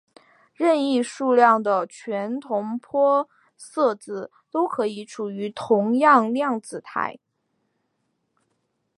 [0.55, 7.19] 任意数量的全同玻色子都可以处于同样量子态。